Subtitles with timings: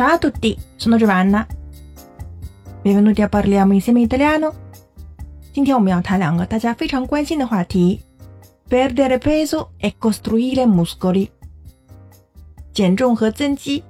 [0.00, 1.46] Ciao a tutti, sono Giovanna.
[2.82, 4.52] Benvenuti a Parliamo insieme italiano.
[5.52, 8.00] 今天我们要谈两个大家非常关心的话题：
[8.68, 11.28] perdere peso e costruire muscoli。
[12.72, 13.82] 减重和增肌。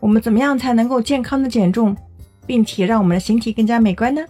[0.00, 1.96] 我们怎么样才能够健康的减重，
[2.46, 4.24] 并且让我们的形体更加美观呢？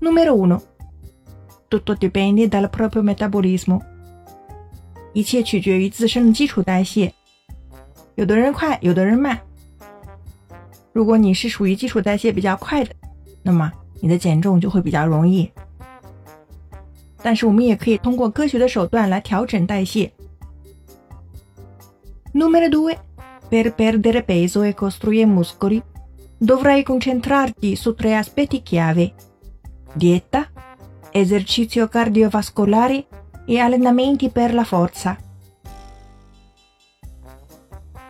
[0.00, 0.60] Numero uno.
[1.68, 3.82] Tutto dipende dal proprio metabolismo.
[5.12, 7.12] 一切取决于自身的基础代谢。
[8.14, 9.38] 有的人快，有的人慢。
[10.92, 12.90] 如果你是属于基础代谢比较快的，
[13.42, 15.50] 那么你的减重就会比较容易。
[17.22, 20.10] 但是我们也可以通过科学的手段来调整代谢。
[22.32, 22.96] Numero due.
[23.48, 25.80] Per perdere peso e costruire muscoli,
[26.36, 29.14] dovrai concentrarti su tre aspetti chiave:
[29.94, 30.50] dieta,
[31.12, 33.06] esercizio cardiovascolare
[33.46, 35.16] e allenamenti per la forza.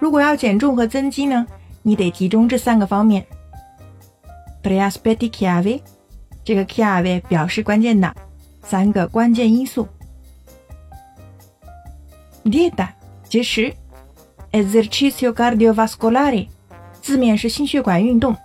[0.02, 1.46] 如果要减重和增肌呢，
[1.84, 3.24] 你得集中这三个方面。
[4.64, 5.80] Tre aspetti chiave，
[6.44, 8.12] 这个 chiave 表示关键的
[8.64, 9.88] 三个关键因素。
[12.44, 12.88] Dieta，
[13.30, 13.72] 节食。
[14.52, 16.48] Esercizio cardiovascolare，
[17.00, 18.36] 字面是心血管运动，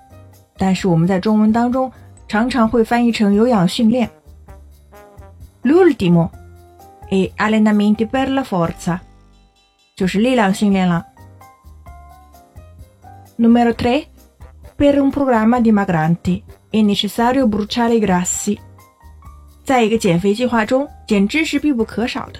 [0.58, 1.90] 但是我们在中文当中
[2.28, 4.10] 常常会翻译成有氧训练。
[5.62, 6.28] L'ultimo
[7.10, 9.00] è allenamenti per la forza，
[9.96, 11.06] 就是力量训练了。
[13.37, 14.07] Numero tre,
[14.75, 18.57] per un programma dimagrante è necessario bruciare i grassi。
[19.63, 22.39] 在一个减肥计划中，减脂是必不可少的，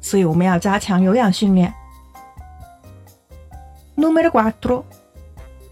[0.00, 1.72] 所以我们要加强有氧训练。
[3.96, 4.84] Numero 4.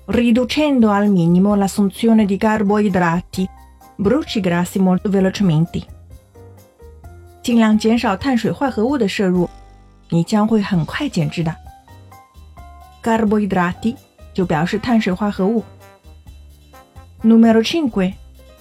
[0.07, 3.49] Riducendo al minimo l'assunzione di carboidrati,
[3.97, 5.83] bruci grassi molto velocemente.
[7.43, 9.49] 尽量减少碳水化合物的摄入，
[10.11, 11.55] 你将会很快减脂的。
[13.03, 13.97] Carboidrati
[14.33, 15.65] 就表示碳水化合物。
[17.23, 18.15] Numero 5.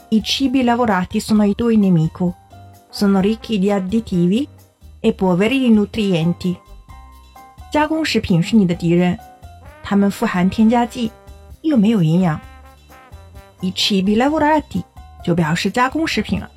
[0.09, 2.33] I cibi lavorati sono il tuo nemico.
[2.89, 4.47] Sono ricchi di additivi
[4.99, 6.55] e poveri di nutrienti.
[7.71, 9.17] 加工食品是你的敌人。
[9.83, 11.11] 它们富含添加剂，
[11.61, 12.39] 又没有营养。
[13.61, 14.83] I cibi lavorati
[15.23, 16.49] 就表示加工食品了。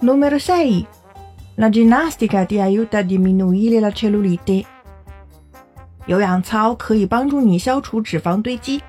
[0.00, 0.84] Numero sei,
[1.56, 4.64] la ginnastica ti aiuta a diminuire la cellulite。
[6.08, 8.80] 有氧操可以帮助你消除脂肪堆积。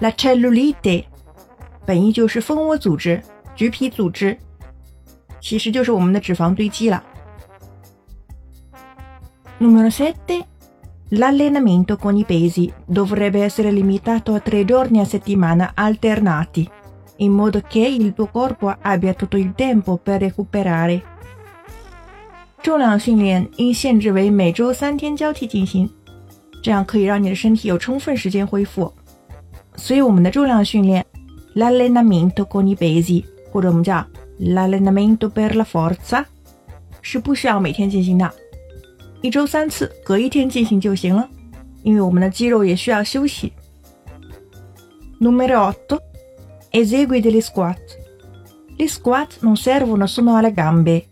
[0.00, 1.04] La cellulite
[1.86, 3.22] 本意就是蜂窝组织、
[3.54, 4.36] 橘皮组织，
[5.40, 7.02] 其实就是我们的脂肪堆积了。
[9.60, 10.44] Numero sette
[11.10, 16.68] L'allenamento con i pesi dovrebbe essere limitato a tre giorni a settimana alternati,
[17.18, 21.02] in modo che il tuo corpo abbia tutto il tempo per recuperare.
[22.62, 25.88] 重量训练应限制为每周三天交替进行，
[26.62, 28.92] 这样可以让你的身体有充分时间恢复。
[29.76, 31.04] 所以我们的重量训练，
[31.54, 34.04] l'allenamento con i pesi，或者我们叫
[34.40, 36.24] l'allenamento per la forza，
[37.02, 38.30] 是不需要每天进行的。
[39.20, 41.28] 一周三次，隔一天进行就行了，
[41.82, 43.52] 因为我们的肌肉也需要休息。
[45.20, 46.00] Numero otto,
[46.70, 47.78] esegui degli squat.
[48.76, 51.06] Gli squat non servono solo alle gambe.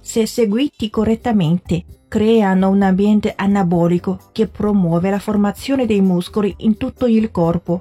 [0.00, 7.06] Se eseguiti correttamente, creano un ambiente anabolico che promuove la formazione dei muscoli in tutto
[7.06, 7.80] il corpo.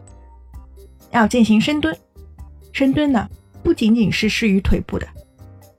[1.11, 1.95] 要进行深蹲，
[2.71, 3.27] 深蹲呢
[3.63, 5.07] 不仅仅是适于腿部的，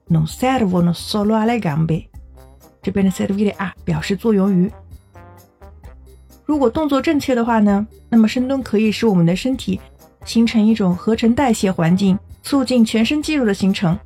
[0.09, 2.07] non servono solo alle gambe。
[2.81, 4.71] 这边的 servire a 表示作用于。
[6.43, 9.79] 如果动作正确的话呢，那么深蹲可以使我们的身体
[10.25, 13.97] 形成一种合成代谢环境，促进全身肌肉的形成。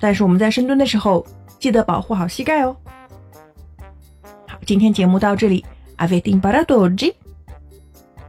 [0.00, 1.24] 但是我们在深蹲的时候，
[1.60, 2.76] 记得保护好膝盖哦。
[4.69, 5.65] 今天节目到这里
[5.97, 7.11] ，avete imparato oggi？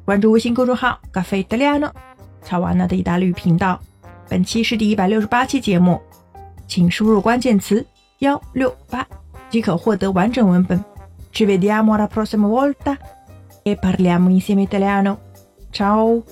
[0.06, 1.90] 关注微信公众号 “caffè italiano”，
[2.42, 3.78] 乔瓦纳的意大利语频道。
[4.26, 6.00] 本期是第一百六十八期节目，
[6.66, 7.86] 请输入关键词
[8.20, 9.06] 幺六八。
[9.50, 10.82] 即可获得完整文本。
[11.30, 12.96] Ci vediamo alla prossima volta
[13.62, 15.18] e parliamo insieme italiano.
[15.70, 16.22] Ciao!